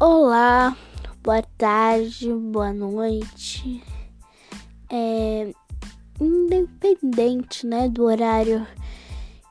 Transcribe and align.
Olá, 0.00 0.76
boa 1.24 1.42
tarde, 1.58 2.32
boa 2.32 2.72
noite. 2.72 3.82
É, 4.88 5.52
independente, 6.20 7.66
né, 7.66 7.88
do 7.88 8.04
horário 8.04 8.64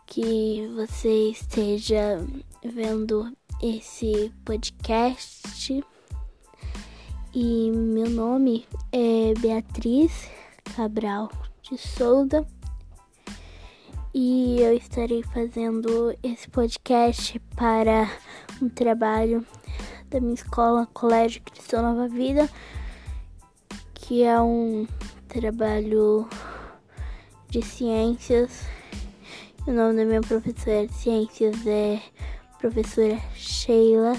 que 0.06 0.66
você 0.74 1.32
esteja 1.32 2.26
vendo 2.64 3.30
esse 3.62 4.32
podcast. 4.46 5.84
E 7.36 7.70
meu 7.70 8.10
nome 8.10 8.66
é 8.94 9.34
Beatriz 9.42 10.30
Cabral 10.78 11.30
de 11.62 11.78
Souza. 11.78 12.48
E 14.14 14.62
eu 14.62 14.74
estarei 14.74 15.24
fazendo 15.24 16.18
esse 16.24 16.50
podcast 16.50 17.38
para 17.54 18.10
um 18.62 18.70
trabalho 18.70 19.46
da 20.10 20.22
minha 20.22 20.34
escola, 20.34 20.88
Colégio 20.94 21.42
Cristão 21.42 21.82
Nova 21.82 22.08
Vida, 22.08 22.50
que 23.94 24.24
é 24.24 24.40
um 24.40 24.88
trabalho 25.28 26.28
de 27.50 27.62
ciências. 27.62 28.66
O 29.68 29.72
nome 29.72 29.98
da 29.98 30.06
minha 30.06 30.22
professora 30.22 30.88
de 30.88 30.94
ciências 30.94 31.68
é 31.68 32.02
professora 32.60 33.20
Sheila 33.36 34.16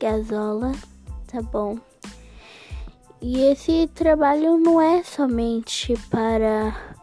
Gazola, 0.00 0.72
tá 1.26 1.42
bom? 1.42 1.78
E 3.20 3.40
esse 3.40 3.90
trabalho 3.94 4.58
não 4.58 4.80
é 4.80 5.02
somente 5.02 5.94
para 6.10 6.96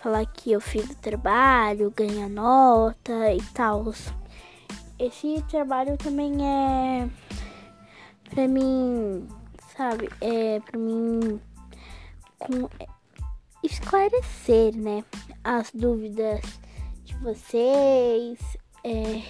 falar 0.00 0.26
que 0.26 0.52
eu 0.52 0.60
fiz 0.60 0.88
o 0.90 0.96
trabalho, 0.96 1.92
ganhar 1.96 2.28
nota 2.28 3.32
e 3.32 3.42
tal. 3.52 3.92
Esse 4.98 5.42
trabalho 5.48 5.96
também 5.96 6.36
é 6.44 7.08
pra 8.38 8.46
mim, 8.46 9.26
sabe, 9.76 10.08
é 10.20 10.60
pra 10.60 10.78
mim 10.78 11.40
com, 12.38 12.70
esclarecer, 13.64 14.76
né, 14.76 15.04
as 15.42 15.72
dúvidas 15.72 16.40
de 17.04 17.16
vocês, 17.16 18.38
é, 18.84 19.22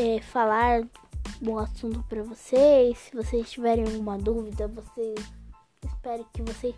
é 0.00 0.20
falar 0.20 0.86
um 1.42 1.58
assunto 1.58 2.00
para 2.08 2.22
vocês. 2.22 2.96
Se 2.98 3.16
vocês 3.16 3.50
tiverem 3.50 3.84
alguma 3.84 4.16
dúvida, 4.16 4.68
vocês 4.68 5.18
espero 5.84 6.24
que 6.32 6.42
vocês 6.42 6.76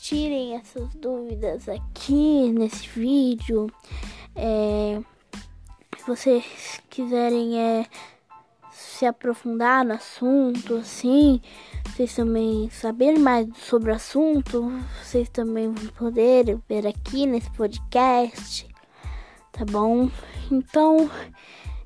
tirem 0.00 0.54
essas 0.54 0.94
dúvidas 0.94 1.68
aqui 1.68 2.50
nesse 2.52 2.88
vídeo. 2.88 3.70
É, 4.34 4.98
se 5.98 6.06
vocês 6.06 6.80
quiserem 6.88 7.60
é, 7.60 7.86
se 9.02 9.06
aprofundar 9.06 9.84
no 9.84 9.94
assunto, 9.94 10.76
assim, 10.76 11.40
vocês 11.88 12.14
também 12.14 12.70
saber 12.70 13.18
mais 13.18 13.48
sobre 13.56 13.90
o 13.90 13.94
assunto, 13.96 14.70
vocês 15.02 15.28
também 15.28 15.72
vão 15.72 15.88
poder 15.88 16.56
ver 16.68 16.86
aqui 16.86 17.26
nesse 17.26 17.50
podcast, 17.50 18.64
tá 19.50 19.64
bom? 19.64 20.08
Então, 20.52 21.10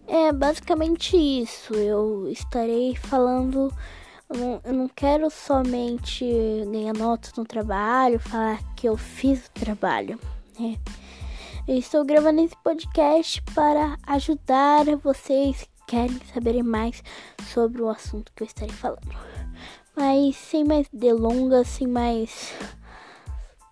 é 0.07 0.31
basicamente 0.31 1.17
isso. 1.17 1.73
Eu 1.73 2.29
estarei 2.29 2.95
falando. 2.95 3.73
Eu 4.65 4.75
não, 4.75 4.89
quero 4.89 5.31
somente 5.31 6.27
ganhar 6.71 6.93
nota 6.93 7.31
no 7.35 7.47
trabalho, 7.47 8.21
falar 8.21 8.61
que 8.75 8.87
eu 8.87 8.97
fiz 8.99 9.47
o 9.47 9.51
trabalho, 9.53 10.21
né? 10.61 10.77
Eu 11.67 11.79
estou 11.79 12.05
gravando 12.05 12.43
esse 12.43 12.57
podcast 12.63 13.41
para 13.55 13.97
ajudar 14.07 14.85
vocês 15.03 15.67
querem 15.87 16.21
saber 16.33 16.63
mais 16.63 17.03
sobre 17.53 17.83
o 17.83 17.89
assunto 17.89 18.33
que 18.35 18.43
eu 18.43 18.47
estarei 18.47 18.75
falando. 18.75 19.15
Mas 19.97 20.37
sem 20.37 20.65
mais 20.65 20.87
delongas, 20.93 21.69
sem 21.69 21.87
mais 21.87 22.53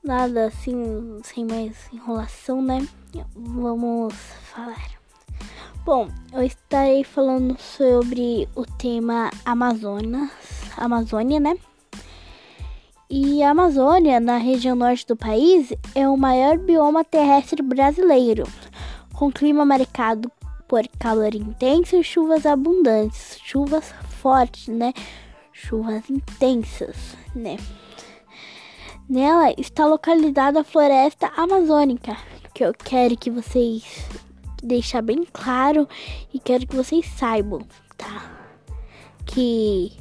nada 0.02 0.46
assim, 0.46 1.20
sem 1.22 1.44
mais 1.44 1.92
enrolação, 1.92 2.62
né? 2.62 2.86
Vamos 3.34 4.14
falar. 4.42 4.94
Bom, 5.84 6.08
eu 6.32 6.42
estarei 6.42 7.04
falando 7.04 7.60
sobre 7.60 8.48
o 8.54 8.64
tema 8.64 9.30
Amazonas, 9.44 10.30
Amazônia, 10.78 11.38
né? 11.38 11.58
E 13.10 13.42
a 13.42 13.50
Amazônia, 13.50 14.18
na 14.18 14.38
região 14.38 14.74
norte 14.74 15.06
do 15.06 15.14
país, 15.14 15.72
é 15.94 16.08
o 16.08 16.16
maior 16.16 16.56
bioma 16.56 17.04
terrestre 17.04 17.62
brasileiro, 17.62 18.44
com 19.12 19.30
clima 19.30 19.64
marcado 19.66 20.32
por 20.68 20.86
calor 20.98 21.34
intenso 21.34 21.96
e 21.96 22.04
chuvas 22.04 22.46
abundantes, 22.46 23.38
chuvas 23.44 23.92
fortes, 24.20 24.68
né? 24.68 24.92
Chuvas 25.52 26.08
intensas, 26.10 27.16
né? 27.34 27.56
Nela 29.08 29.54
está 29.58 29.86
localizada 29.86 30.60
a 30.60 30.64
floresta 30.64 31.30
amazônica, 31.36 32.16
que 32.54 32.64
eu 32.64 32.72
quero 32.72 33.16
que 33.16 33.30
vocês 33.30 33.84
deixar 34.62 35.02
bem 35.02 35.24
claro 35.30 35.86
e 36.32 36.38
quero 36.38 36.66
que 36.66 36.74
vocês 36.74 37.06
saibam, 37.06 37.60
tá? 37.96 38.32
Que 39.26 39.92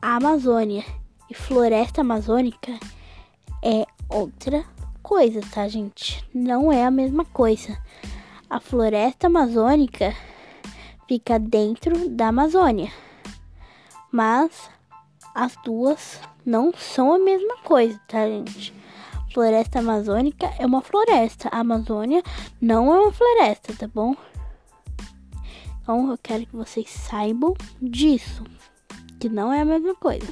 a 0.00 0.16
Amazônia 0.16 0.84
e 1.28 1.34
floresta 1.34 2.00
amazônica 2.00 2.78
é 3.62 3.84
outra 4.08 4.64
coisa, 5.02 5.40
tá, 5.52 5.66
gente? 5.68 6.24
Não 6.34 6.72
é 6.72 6.84
a 6.84 6.90
mesma 6.90 7.24
coisa. 7.24 7.76
A 8.52 8.60
floresta 8.60 9.28
amazônica 9.28 10.14
fica 11.08 11.38
dentro 11.38 12.10
da 12.10 12.28
Amazônia, 12.28 12.92
mas 14.12 14.68
as 15.34 15.56
duas 15.64 16.20
não 16.44 16.70
são 16.76 17.14
a 17.14 17.18
mesma 17.18 17.56
coisa, 17.64 17.98
tá, 18.06 18.26
gente? 18.26 18.74
Floresta 19.32 19.78
amazônica 19.78 20.52
é 20.58 20.66
uma 20.66 20.82
floresta, 20.82 21.48
a 21.50 21.60
Amazônia 21.60 22.22
não 22.60 22.94
é 22.94 23.00
uma 23.00 23.10
floresta, 23.10 23.72
tá 23.72 23.88
bom? 23.88 24.14
Então 25.80 26.10
eu 26.10 26.18
quero 26.22 26.44
que 26.44 26.54
vocês 26.54 26.90
saibam 26.90 27.54
disso, 27.80 28.44
que 29.18 29.30
não 29.30 29.50
é 29.50 29.62
a 29.62 29.64
mesma 29.64 29.94
coisa. 29.94 30.28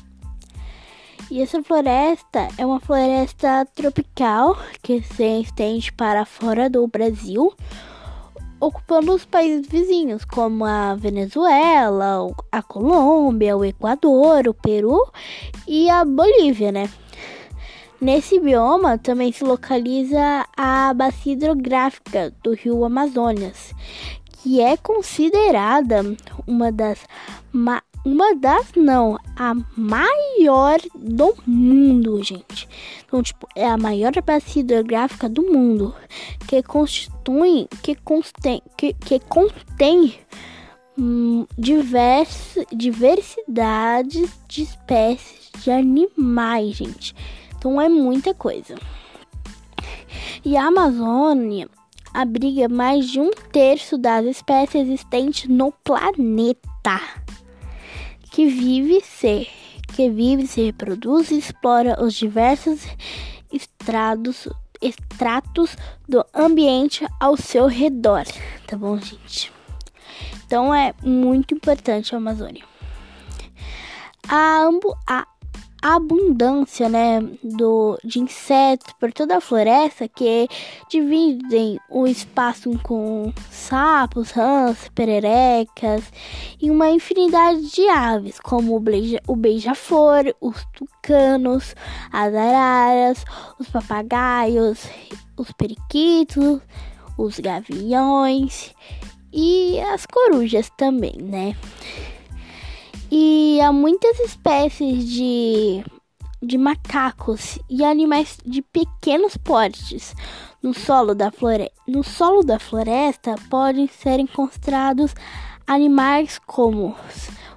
E 1.30 1.40
essa 1.40 1.62
floresta 1.62 2.48
é 2.58 2.66
uma 2.66 2.80
floresta 2.80 3.66
tropical 3.74 4.58
que 4.82 5.00
se 5.00 5.40
estende 5.40 5.90
para 5.90 6.26
fora 6.26 6.68
do 6.68 6.86
Brasil 6.86 7.56
ocupando 8.60 9.14
os 9.14 9.24
países 9.24 9.66
vizinhos, 9.66 10.24
como 10.24 10.64
a 10.64 10.94
Venezuela, 10.94 12.30
a 12.52 12.62
Colômbia, 12.62 13.56
o 13.56 13.64
Equador, 13.64 14.46
o 14.46 14.54
Peru 14.54 15.10
e 15.66 15.88
a 15.88 16.04
Bolívia, 16.04 16.70
né? 16.70 16.90
Nesse 18.00 18.38
bioma 18.38 18.98
também 18.98 19.32
se 19.32 19.44
localiza 19.44 20.46
a 20.56 20.92
bacia 20.94 21.32
hidrográfica 21.32 22.32
do 22.42 22.54
rio 22.54 22.84
Amazonas, 22.84 23.74
que 24.42 24.60
é 24.60 24.76
considerada 24.76 26.16
uma 26.46 26.72
das 26.72 26.98
uma 28.04 28.34
das 28.34 28.72
não, 28.74 29.18
a 29.36 29.54
maior 29.76 30.78
do 30.94 31.34
mundo, 31.46 32.22
gente. 32.22 32.68
Então, 33.04 33.22
tipo, 33.22 33.46
é 33.54 33.66
a 33.66 33.76
maior 33.76 34.12
bacia 34.24 34.60
hidrográfica 34.62 35.28
do 35.28 35.42
mundo, 35.42 35.94
que 36.46 36.62
constitui, 36.62 37.68
que 37.82 37.94
contém, 37.94 38.62
que, 38.76 38.94
que 38.94 39.20
contém 39.20 40.14
hum, 40.98 41.46
divers, 41.58 42.56
de 44.06 44.62
espécies 44.62 45.50
de 45.62 45.70
animais, 45.70 46.76
gente. 46.76 47.14
Então 47.56 47.80
é 47.80 47.88
muita 47.88 48.32
coisa. 48.32 48.76
E 50.44 50.56
a 50.56 50.66
Amazônia 50.66 51.68
abriga 52.14 52.68
mais 52.68 53.08
de 53.08 53.20
um 53.20 53.30
terço 53.52 53.96
das 53.98 54.24
espécies 54.24 54.82
existentes 54.82 55.48
no 55.48 55.70
planeta 55.84 57.00
que 58.40 58.46
vive 58.46 59.02
se 59.04 59.46
que 59.94 60.08
vive, 60.08 60.46
se 60.46 60.64
reproduz 60.64 61.30
e 61.30 61.36
explora 61.36 62.02
os 62.02 62.14
diversos 62.14 62.86
estrados, 63.52 64.48
estratos 64.80 65.76
do 66.08 66.24
ambiente 66.32 67.06
ao 67.20 67.36
seu 67.36 67.66
redor, 67.66 68.24
tá 68.66 68.78
bom, 68.78 68.96
gente? 68.96 69.52
Então 70.46 70.74
é 70.74 70.94
muito 71.02 71.52
importante 71.52 72.14
a 72.14 72.18
Amazônia. 72.18 72.64
A, 74.26 74.70
a 75.06 75.26
abundância, 75.82 76.88
né, 76.88 77.20
do, 77.42 77.98
de 78.04 78.20
insetos 78.20 78.92
por 78.98 79.12
toda 79.12 79.36
a 79.36 79.40
floresta 79.40 80.06
que 80.08 80.48
dividem 80.88 81.78
o 81.88 82.06
espaço 82.06 82.70
com 82.82 83.32
sapos, 83.50 84.30
rãs, 84.30 84.90
pererecas 84.94 86.04
e 86.60 86.70
uma 86.70 86.90
infinidade 86.90 87.70
de 87.70 87.88
aves, 87.88 88.38
como 88.38 88.76
o, 88.76 88.80
beija, 88.80 89.20
o 89.26 89.34
beija-flor, 89.34 90.34
os 90.40 90.64
tucanos, 90.74 91.74
as 92.12 92.34
araras, 92.34 93.24
os 93.58 93.68
papagaios, 93.68 94.86
os 95.36 95.50
periquitos, 95.52 96.60
os 97.16 97.38
gaviões 97.38 98.74
e 99.32 99.80
as 99.80 100.06
corujas 100.06 100.70
também, 100.76 101.16
né? 101.20 101.56
E 103.22 103.60
há 103.60 103.70
muitas 103.70 104.18
espécies 104.18 105.06
de, 105.06 105.84
de 106.42 106.56
macacos 106.56 107.58
e 107.68 107.84
animais 107.84 108.38
de 108.46 108.62
pequenos 108.62 109.36
portes 109.36 110.14
no 110.62 110.72
solo 110.72 111.14
da 111.14 111.30
floresta. 111.30 111.74
No 111.86 112.02
solo 112.02 112.42
da 112.42 112.58
floresta 112.58 113.34
podem 113.50 113.86
ser 113.88 114.20
encontrados 114.20 115.14
animais 115.66 116.40
como 116.46 116.96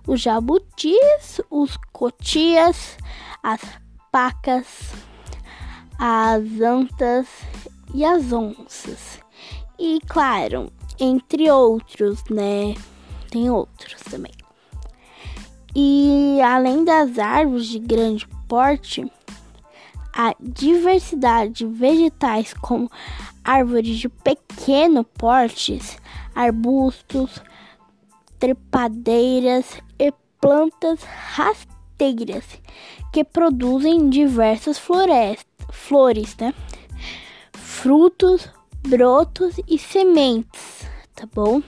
os 0.06 0.20
jabutis, 0.20 1.40
os 1.50 1.78
cotias, 1.94 2.98
as 3.42 3.62
pacas, 4.12 4.68
as 5.98 6.44
antas 6.60 7.26
e 7.94 8.04
as 8.04 8.34
onças. 8.34 9.22
E 9.80 10.02
claro, 10.10 10.70
entre 11.00 11.50
outros, 11.50 12.22
né? 12.30 12.76
Tem 13.32 13.50
outros 13.50 14.02
também. 14.12 14.43
E 15.76 16.40
além 16.42 16.86
das 16.86 17.18
árvores 17.18 17.68
de 17.68 17.80
grande 17.80 18.28
porte, 18.48 19.12
a 20.14 20.36
diversidade 20.40 21.54
de 21.54 21.66
vegetais 21.66 22.54
como 22.54 22.90
árvores 23.44 23.98
de 23.98 24.08
pequeno 24.08 25.04
porte, 25.04 25.80
arbustos, 26.36 27.42
trepadeiras 28.38 29.66
e 29.98 30.14
plantas 30.40 31.02
rasteiras 31.04 32.46
que 33.12 33.24
produzem 33.24 34.10
diversas 34.10 34.78
flores, 34.78 36.36
né? 36.40 36.54
frutos, 37.54 38.50
brotos 38.88 39.56
e 39.68 39.78
sementes, 39.80 40.88
tá 41.16 41.28
bom? 41.34 41.62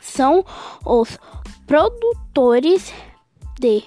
São 0.00 0.44
os 0.84 1.18
produtores 1.66 2.92
de 3.58 3.84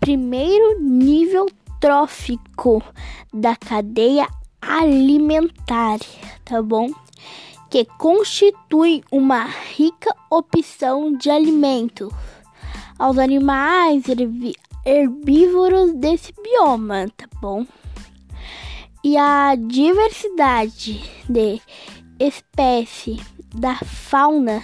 primeiro 0.00 0.80
nível 0.80 1.46
trófico 1.80 2.82
da 3.32 3.56
cadeia 3.56 4.28
alimentar, 4.60 5.98
tá 6.44 6.62
bom? 6.62 6.90
Que 7.70 7.84
constitui 7.98 9.02
uma 9.10 9.44
rica 9.44 10.14
opção 10.30 11.16
de 11.16 11.30
alimento 11.30 12.12
aos 12.98 13.18
animais 13.18 14.04
herbívoros 14.84 15.92
desse 15.94 16.32
bioma, 16.42 17.06
tá 17.16 17.26
bom? 17.40 17.66
e 19.06 19.16
a 19.16 19.54
diversidade 19.54 21.00
de 21.28 21.62
espécie 22.18 23.22
da 23.54 23.76
fauna 23.76 24.60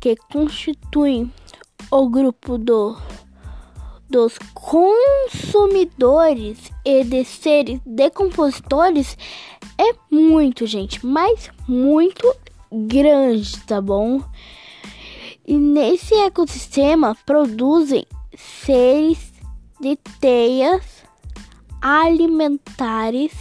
que 0.00 0.16
constitui 0.32 1.30
o 1.90 2.08
grupo 2.08 2.56
do, 2.58 2.96
dos 4.08 4.38
consumidores 4.54 6.70
e 6.84 7.02
de 7.04 7.24
seres 7.24 7.80
decompositores 7.84 9.18
é 9.78 9.92
muito, 10.10 10.66
gente, 10.66 11.04
mas 11.06 11.48
muito 11.68 12.34
grande, 12.72 13.60
tá 13.60 13.80
bom? 13.80 14.20
E 15.46 15.56
nesse 15.56 16.12
ecossistema 16.14 17.16
produzem 17.24 18.04
seres 18.36 19.32
de 19.80 19.94
teias 20.20 20.82
alimentares, 21.80 23.32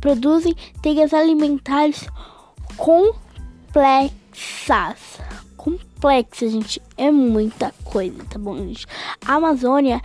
produzem 0.00 0.54
teias 0.82 1.12
alimentares 1.12 2.06
complexas. 2.76 3.98
Complexas, 5.98 6.52
gente, 6.52 6.80
é 6.96 7.10
muita 7.10 7.74
coisa, 7.82 8.24
tá 8.30 8.38
bom, 8.38 8.56
gente? 8.56 8.86
A 9.26 9.34
Amazônia 9.34 10.00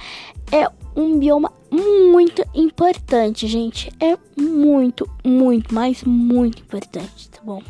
é 0.52 0.68
um 0.96 1.20
bioma 1.20 1.54
muito 1.70 2.44
importante, 2.56 3.46
gente. 3.46 3.92
É 4.00 4.18
muito, 4.36 5.08
muito, 5.24 5.72
mas 5.72 6.04
muito 6.04 6.64
importante, 6.64 7.30
tá 7.30 7.40
bom? 7.44 7.62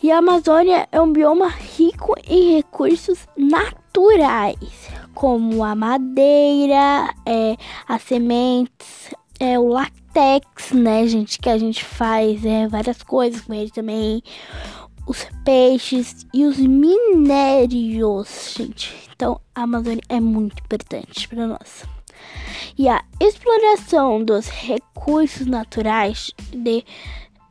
E 0.00 0.12
a 0.12 0.18
Amazônia 0.18 0.88
é 0.92 1.00
um 1.00 1.12
bioma 1.12 1.48
rico 1.48 2.14
em 2.28 2.54
recursos 2.54 3.26
naturais 3.36 4.92
como 5.14 5.64
a 5.64 5.74
madeira, 5.74 7.12
é, 7.26 7.56
as 7.88 8.02
sementes, 8.02 9.12
é, 9.40 9.58
o 9.58 9.66
latex, 9.66 10.70
né, 10.72 11.08
gente, 11.08 11.40
que 11.40 11.50
a 11.50 11.58
gente 11.58 11.84
faz 11.84 12.44
é, 12.44 12.68
várias 12.68 13.02
coisas 13.02 13.40
com 13.40 13.52
ele 13.52 13.70
também, 13.70 14.22
os 15.06 15.26
peixes 15.44 16.26
e 16.32 16.44
os 16.44 16.58
minérios, 16.58 18.54
gente. 18.56 19.08
Então, 19.14 19.40
a 19.54 19.62
Amazônia 19.62 20.02
é 20.08 20.20
muito 20.20 20.62
importante 20.62 21.28
para 21.28 21.46
nós. 21.46 21.84
E 22.78 22.88
a 22.88 23.04
exploração 23.20 24.24
dos 24.24 24.48
recursos 24.48 25.46
naturais 25.46 26.30
de 26.52 26.84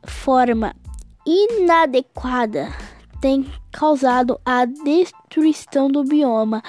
forma 0.04 0.74
inadequada 1.26 2.72
tem 3.20 3.46
causado 3.70 4.40
a 4.44 4.64
destruição 4.64 5.88
do 5.88 6.02
bioma 6.02 6.62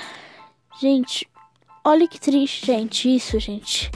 Gente, 0.79 1.29
olha 1.85 2.07
que 2.07 2.19
triste, 2.19 2.65
gente, 2.65 3.15
isso, 3.15 3.39
gente. 3.39 3.91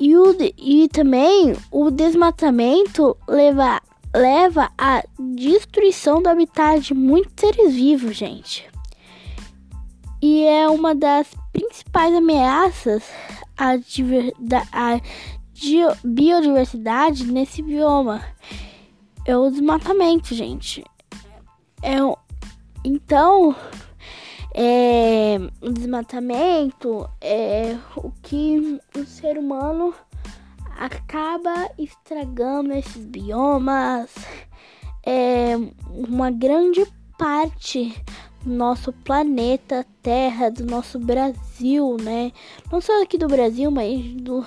E, 0.00 0.16
o, 0.16 0.34
e 0.56 0.88
também 0.88 1.54
o 1.70 1.90
desmatamento 1.90 3.16
leva, 3.26 3.82
leva 4.14 4.70
à 4.78 5.02
destruição 5.18 6.22
do 6.22 6.28
habitat 6.28 6.80
de 6.80 6.94
muitos 6.94 7.34
seres 7.36 7.74
vivos, 7.74 8.16
gente. 8.16 8.70
E 10.22 10.44
é 10.44 10.68
uma 10.68 10.94
das 10.94 11.28
principais 11.52 12.14
ameaças 12.14 13.02
à, 13.58 13.72
à 14.72 15.00
biodiversidade 16.04 17.26
nesse 17.26 17.60
bioma. 17.60 18.22
É 19.26 19.36
o 19.36 19.50
desmatamento, 19.50 20.34
gente. 20.34 20.84
É, 21.82 21.96
então, 22.84 23.54
é, 24.54 25.36
o 25.60 25.70
desmatamento 25.70 27.08
é 27.20 27.76
o 27.96 28.10
que 28.22 28.80
o 28.96 29.04
ser 29.04 29.36
humano 29.36 29.92
acaba 30.78 31.70
estragando 31.78 32.72
esses 32.72 33.04
biomas. 33.04 34.14
É 35.06 35.54
uma 35.90 36.30
grande 36.30 36.86
parte 37.18 37.94
do 38.42 38.52
nosso 38.52 38.92
planeta 38.92 39.86
Terra, 40.02 40.50
do 40.50 40.64
nosso 40.64 40.98
Brasil, 40.98 41.96
né? 42.00 42.32
Não 42.70 42.80
só 42.80 43.02
aqui 43.02 43.18
do 43.18 43.26
Brasil, 43.26 43.70
mas 43.70 44.02
do, 44.14 44.46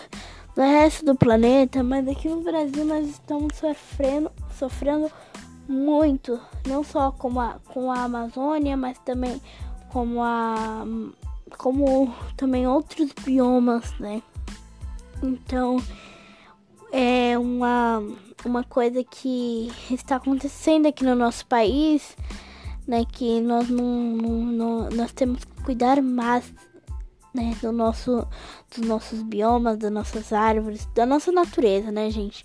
do 0.55 0.61
resto 0.61 1.05
do 1.05 1.15
planeta. 1.15 1.83
Mas 1.83 2.07
aqui 2.07 2.27
no 2.27 2.41
Brasil 2.41 2.85
nós 2.85 3.07
estamos 3.07 3.55
sofrendo, 3.55 4.31
sofrendo 4.57 5.11
muito, 5.67 6.39
não 6.65 6.83
só 6.83 7.11
com 7.11 7.39
a, 7.39 7.59
com 7.73 7.91
a 7.91 8.03
Amazônia, 8.03 8.77
mas 8.77 8.97
também 8.99 9.41
como 9.89 10.21
a 10.21 10.85
como 11.57 12.13
também 12.35 12.67
outros 12.67 13.11
biomas, 13.23 13.93
né? 13.99 14.21
Então 15.23 15.77
é 16.97 17.37
uma 17.37 18.01
uma 18.43 18.63
coisa 18.63 19.03
que 19.03 19.71
está 19.91 20.15
acontecendo 20.15 20.87
aqui 20.87 21.03
no 21.03 21.13
nosso 21.13 21.45
país, 21.45 22.17
né? 22.87 23.05
Que 23.05 23.39
nós 23.39 23.69
não, 23.69 23.85
não, 23.85 24.31
não 24.43 24.89
nós 24.89 25.11
temos 25.11 25.45
que 25.45 25.63
cuidar 25.63 26.01
mais 26.01 26.51
né, 27.35 27.55
do 27.61 27.71
nosso, 27.71 28.27
dos 28.75 28.87
nossos 28.87 29.21
biomas, 29.21 29.77
das 29.77 29.91
nossas 29.91 30.33
árvores, 30.33 30.87
da 30.95 31.05
nossa 31.05 31.31
natureza, 31.31 31.91
né, 31.91 32.09
gente? 32.09 32.43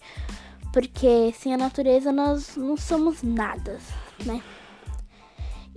Porque 0.70 1.32
sem 1.32 1.54
a 1.54 1.56
natureza 1.56 2.12
nós 2.12 2.54
não 2.56 2.76
somos 2.76 3.22
nada, 3.22 3.78
né? 4.26 4.42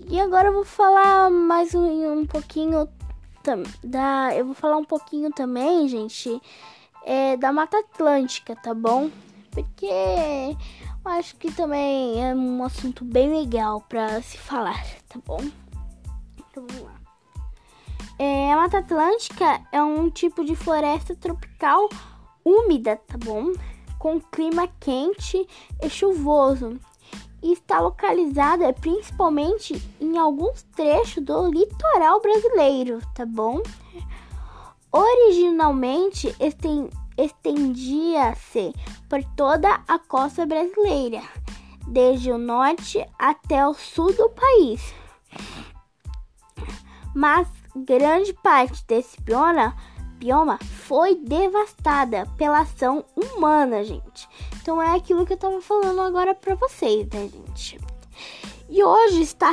E 0.10 0.20
agora 0.20 0.50
eu 0.50 0.54
vou 0.54 0.66
falar 0.66 1.30
mais 1.30 1.74
um, 1.74 2.20
um 2.20 2.26
pouquinho 2.26 2.90
da. 3.82 4.36
Eu 4.36 4.46
vou 4.46 4.56
falar 4.56 4.78
um 4.78 4.84
pouquinho 4.84 5.32
também, 5.32 5.88
gente, 5.88 6.42
é, 7.06 7.38
da 7.38 7.54
Mata 7.54 7.78
Atlântica, 7.78 8.56
tá 8.56 8.74
bom? 8.74 9.12
Porque 9.52 9.86
eu 9.86 11.12
acho 11.12 11.36
que 11.38 11.52
também 11.52 12.22
é 12.22 12.34
um 12.34 12.64
assunto 12.64 13.06
bem 13.06 13.30
legal 13.30 13.80
para 13.82 14.22
se 14.24 14.38
falar, 14.38 14.84
tá 15.08 15.20
bom? 15.24 15.40
Então 16.38 16.66
vamos 16.68 16.84
lá. 16.84 16.96
É, 18.18 18.52
a 18.52 18.56
Mata 18.56 18.80
Atlântica 18.80 19.62
é 19.72 19.82
um 19.84 20.10
tipo 20.10 20.44
de 20.44 20.56
floresta 20.56 21.16
tropical 21.16 21.88
úmida, 22.44 22.96
tá 22.96 23.18
bom? 23.18 23.54
Com 24.00 24.20
clima 24.20 24.68
quente 24.80 25.48
e 25.82 25.90
chuvoso 25.90 26.80
e 27.44 27.54
está 27.54 27.80
localizada 27.80 28.74
principalmente 28.74 29.80
em 30.02 30.18
alguns 30.18 30.64
trechos 30.76 31.24
do 31.24 31.48
litoral 31.52 32.20
brasileiro, 32.20 33.00
tá 33.14 33.24
bom? 33.24 33.62
Originalmente 34.96 36.34
estendia-se 37.18 38.74
por 39.10 39.22
toda 39.36 39.82
a 39.86 40.00
costa 40.00 40.46
brasileira, 40.46 41.22
desde 41.86 42.32
o 42.32 42.38
norte 42.38 43.06
até 43.20 43.68
o 43.68 43.74
sul 43.74 44.14
do 44.14 44.30
país. 44.30 44.94
Mas 47.14 47.46
grande 47.76 48.32
parte 48.36 48.86
desse 48.88 49.20
bioma, 49.20 49.76
bioma 50.18 50.58
foi 50.88 51.16
devastada 51.16 52.26
pela 52.38 52.62
ação 52.62 53.04
humana, 53.18 53.84
gente. 53.84 54.30
Então 54.62 54.82
é 54.82 54.96
aquilo 54.96 55.26
que 55.26 55.34
eu 55.34 55.38
tava 55.38 55.60
falando 55.60 56.00
agora 56.00 56.34
para 56.34 56.56
vocês, 56.56 57.06
né, 57.10 57.28
gente? 57.28 57.78
E 58.70 58.82
hoje 58.82 59.24
está 59.24 59.52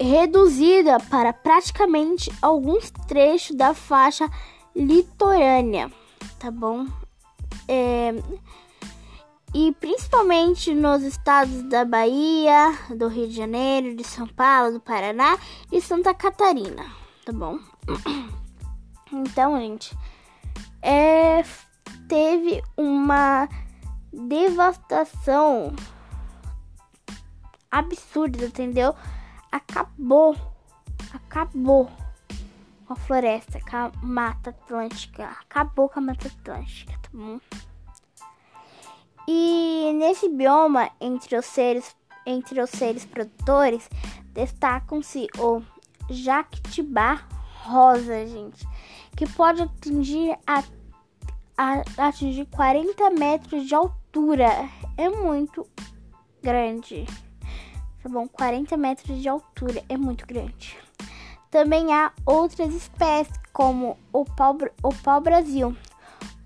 reduzida 0.00 0.98
para 1.08 1.32
praticamente 1.32 2.28
alguns 2.42 2.90
trechos 3.06 3.54
da 3.54 3.72
faixa 3.72 4.28
litorânea, 4.74 5.90
tá 6.38 6.50
bom? 6.50 6.86
É, 7.68 8.14
e 9.52 9.72
principalmente 9.80 10.74
nos 10.74 11.02
estados 11.02 11.62
da 11.64 11.84
Bahia, 11.84 12.78
do 12.96 13.08
Rio 13.08 13.28
de 13.28 13.34
Janeiro, 13.34 13.96
de 13.96 14.04
São 14.04 14.26
Paulo, 14.26 14.72
do 14.72 14.80
Paraná 14.80 15.36
e 15.72 15.80
Santa 15.80 16.14
Catarina, 16.14 16.84
tá 17.24 17.32
bom? 17.32 17.58
Então, 19.12 19.58
gente, 19.58 19.92
é, 20.80 21.42
teve 22.06 22.62
uma 22.76 23.48
devastação 24.12 25.74
absurda, 27.68 28.44
entendeu? 28.44 28.94
Acabou, 29.50 30.36
acabou 31.12 31.90
com 32.90 32.94
a 32.94 32.96
floresta, 32.96 33.60
com 33.60 33.76
a 33.76 33.92
Mata 34.02 34.50
Atlântica, 34.50 35.24
acabou 35.24 35.88
com 35.88 36.00
a 36.00 36.02
Mata 36.02 36.26
Atlântica, 36.26 36.92
tá 37.00 37.08
bom? 37.12 37.38
E 39.28 39.92
nesse 39.94 40.28
bioma, 40.28 40.90
entre 41.00 41.36
os 41.36 41.46
seres, 41.46 41.94
entre 42.26 42.60
os 42.60 42.68
seres 42.68 43.04
produtores, 43.04 43.88
destacam-se 44.32 45.28
o 45.38 45.62
jactibá 46.10 47.24
rosa, 47.62 48.26
gente, 48.26 48.66
que 49.16 49.24
pode 49.34 49.62
atingir 49.62 50.36
a, 50.44 50.64
a, 51.56 52.08
atingir 52.08 52.46
40 52.46 53.08
metros 53.10 53.68
de 53.68 53.74
altura. 53.76 54.68
É 54.96 55.08
muito 55.08 55.64
grande. 56.42 57.06
Tá 58.02 58.08
bom? 58.08 58.26
40 58.26 58.76
metros 58.76 59.22
de 59.22 59.28
altura 59.28 59.80
é 59.88 59.96
muito 59.96 60.26
grande. 60.26 60.76
Também 61.50 61.92
há 61.92 62.12
outras 62.24 62.72
espécies, 62.72 63.36
como 63.52 63.98
o 64.12 64.24
pau, 64.24 64.56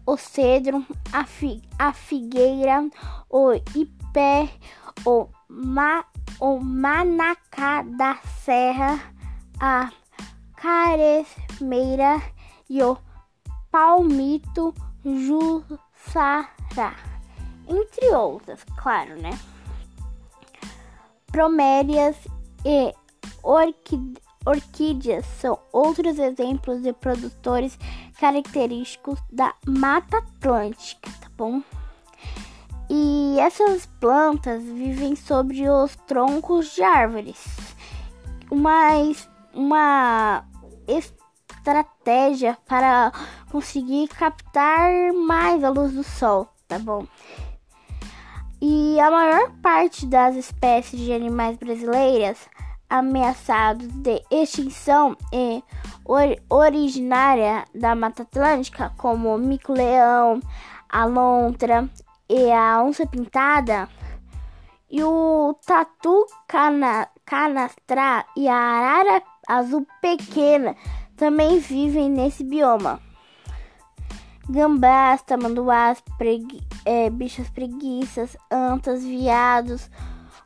o 0.06 0.16
cedro, 0.16 0.84
a, 1.12 1.24
fi, 1.24 1.62
a 1.78 1.92
figueira, 1.92 2.88
o 3.28 3.52
ipé, 3.52 4.48
o, 5.04 5.28
ma, 5.48 6.04
o 6.40 6.58
manacá 6.58 7.82
da 7.82 8.16
serra, 8.42 9.12
a 9.60 9.90
caresmeira 10.56 12.22
e 12.68 12.82
o 12.82 12.96
palmito 13.70 14.74
jussara, 15.04 16.48
entre 17.68 18.06
outras, 18.14 18.64
claro, 18.76 19.20
né? 19.20 19.38
Bromélias 21.30 22.16
e 22.64 22.94
orquídeas 23.42 24.23
são 25.40 25.58
outros 25.72 26.18
exemplos 26.18 26.82
de 26.82 26.92
produtores 26.92 27.78
característicos 28.18 29.18
da 29.32 29.54
Mata 29.66 30.18
Atlântica, 30.18 31.10
tá 31.20 31.28
bom? 31.36 31.62
E 32.90 33.36
essas 33.40 33.86
plantas 33.98 34.62
vivem 34.62 35.16
sobre 35.16 35.68
os 35.68 35.96
troncos 36.06 36.74
de 36.74 36.82
árvores. 36.82 37.42
Uma, 38.50 38.90
uma 39.54 40.44
estratégia 40.86 42.58
para 42.66 43.10
conseguir 43.50 44.08
captar 44.08 45.12
mais 45.14 45.64
a 45.64 45.70
luz 45.70 45.92
do 45.92 46.04
sol, 46.04 46.46
tá 46.68 46.78
bom? 46.78 47.06
E 48.60 49.00
a 49.00 49.10
maior 49.10 49.50
parte 49.62 50.06
das 50.06 50.36
espécies 50.36 51.00
de 51.00 51.12
animais 51.12 51.56
brasileiras 51.56 52.38
ameaçados 52.94 53.88
de 53.88 54.22
extinção 54.30 55.16
é 55.32 55.60
or 56.04 56.36
originária 56.48 57.64
da 57.74 57.94
Mata 57.96 58.22
Atlântica, 58.22 58.92
como 58.96 59.34
o 59.34 59.38
mico-leão, 59.38 60.38
a 60.88 61.04
lontra 61.04 61.90
e 62.28 62.52
a 62.52 62.80
onça 62.84 63.04
pintada, 63.04 63.88
e 64.88 65.02
o 65.02 65.58
tatu 65.66 66.24
cana 66.46 67.08
canastrá 67.26 68.24
e 68.36 68.46
a 68.46 68.54
arara 68.54 69.22
azul 69.48 69.84
pequena 70.00 70.76
também 71.16 71.58
vivem 71.58 72.08
nesse 72.08 72.44
bioma. 72.44 73.00
Gambás, 74.48 75.22
tamanduás, 75.22 76.00
pregui 76.16 76.62
é, 76.84 77.10
bichas 77.10 77.48
preguiças, 77.48 78.36
antas, 78.52 79.02
viados, 79.02 79.90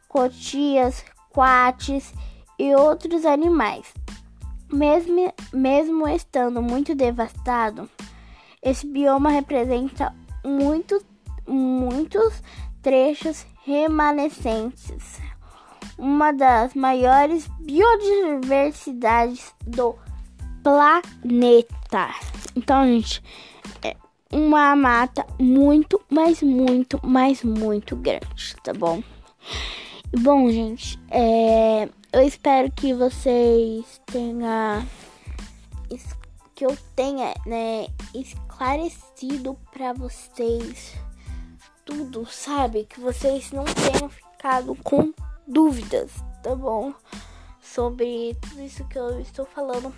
cotias, 0.09 1.05
quates 1.31 2.15
e 2.59 2.75
outros 2.75 3.25
animais. 3.25 3.87
Mesmo, 4.71 5.33
mesmo 5.53 6.09
estando 6.09 6.61
muito 6.61 6.95
devastado, 6.95 7.89
esse 8.63 8.87
bioma 8.87 9.31
representa 9.31 10.15
muito, 10.45 11.03
muitos 11.47 12.43
trechos 12.83 13.47
remanescentes, 13.65 15.21
uma 15.97 16.33
das 16.33 16.75
maiores 16.75 17.49
biodiversidades 17.61 19.55
do 19.67 19.95
planeta. 20.63 22.15
Então, 22.55 22.85
gente, 22.85 23.23
é 23.83 23.97
uma 24.33 24.75
mata 24.77 25.27
muito, 25.39 26.01
mas 26.11 26.43
muito, 26.43 27.01
mas 27.03 27.43
muito 27.43 27.97
grande, 27.97 28.57
tá 28.63 28.73
bom? 28.73 29.03
Bom, 30.21 30.51
gente, 30.51 30.99
é, 31.11 31.89
eu 32.13 32.23
espero 32.23 32.71
que 32.73 32.95
vocês 32.95 34.01
tenham 34.07 34.87
que 36.55 36.67
eu 36.67 36.77
tenha, 36.97 37.33
né, 37.47 37.87
esclarecido 38.13 39.57
para 39.73 39.93
vocês 39.93 40.97
tudo, 41.85 42.27
sabe? 42.27 42.85
Que 42.85 42.99
vocês 42.99 43.53
não 43.53 43.65
tenham 43.65 44.09
ficado 44.09 44.75
com 44.83 45.15
dúvidas, 45.47 46.11
tá 46.43 46.57
bom? 46.57 46.93
Sobre 47.63 48.37
tudo 48.43 48.63
isso 48.63 48.85
que 48.89 48.99
eu 48.99 49.21
estou 49.21 49.47
falando 49.47 49.95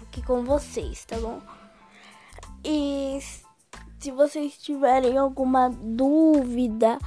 aqui 0.00 0.22
com 0.22 0.42
vocês, 0.42 1.04
tá 1.04 1.18
bom? 1.18 1.42
E 2.64 3.18
se 4.00 4.10
vocês 4.10 4.56
tiverem 4.56 5.18
alguma 5.18 5.68
dúvida, 5.68 6.98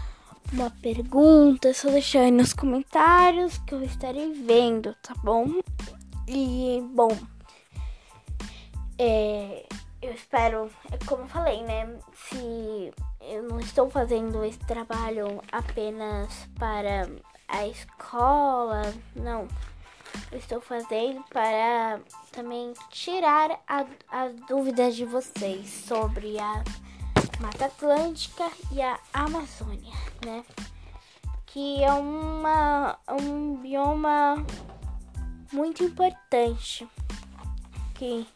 uma 0.52 0.70
pergunta, 0.70 1.70
é 1.70 1.74
só 1.74 1.90
deixar 1.90 2.22
aí 2.22 2.32
nos 2.32 2.54
comentários 2.54 3.58
que 3.60 3.74
eu 3.74 3.84
estarei 3.84 4.34
vendo, 4.34 4.96
tá 5.02 5.14
bom? 5.24 5.48
E 6.28 6.82
bom, 6.94 7.10
é, 8.98 9.66
eu 10.02 10.14
espero, 10.14 10.70
é 10.92 10.98
como 11.06 11.24
eu 11.24 11.28
falei, 11.28 11.64
né? 11.64 11.98
Se 12.14 12.94
eu 13.22 13.44
não 13.44 13.60
estou 13.60 13.90
fazendo 13.90 14.44
esse 14.44 14.60
trabalho 14.60 15.42
apenas 15.52 16.50
para 16.58 17.10
a 17.48 17.68
escola, 17.68 18.82
não. 19.16 19.48
Eu 20.32 20.40
estou 20.40 20.60
fazendo 20.60 21.24
para 21.30 22.00
também 22.32 22.74
tirar 22.90 23.62
as 23.68 24.36
dúvidas 24.48 24.96
de 24.96 25.06
vocês 25.06 25.70
sobre 25.70 26.40
a 26.40 26.64
Mata 27.40 27.68
Atlântica 27.68 28.52
e 28.72 28.82
a 28.82 29.00
Amazônia, 29.14 29.94
né? 30.26 30.44
Que 31.46 31.82
é 31.82 31.92
uma, 31.94 32.98
um 33.10 33.56
bioma 33.56 34.46
muito 35.52 35.84
importante 35.84 36.88
aqui 37.90 38.28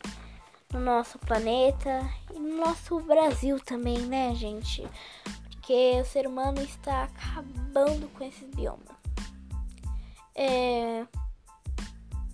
no 0.71 0.79
nosso 0.79 1.19
planeta 1.19 2.01
e 2.33 2.39
no 2.39 2.57
nosso 2.57 2.99
Brasil 3.01 3.59
também, 3.59 3.99
né, 3.99 4.33
gente? 4.35 4.87
Porque 5.51 5.99
o 6.01 6.05
ser 6.05 6.25
humano 6.25 6.61
está 6.61 7.03
acabando 7.03 8.07
com 8.13 8.23
esse 8.23 8.45
bioma. 8.45 8.97
É... 10.33 11.05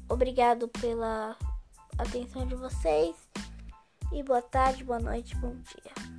Obrigado 0.07 0.67
pela 0.67 1.35
atenção 1.97 2.45
de 2.45 2.55
vocês 2.55 3.15
e 4.11 4.23
boa 4.23 4.41
tarde, 4.41 4.83
boa 4.83 4.99
noite, 4.99 5.35
bom 5.35 5.55
dia. 5.55 6.18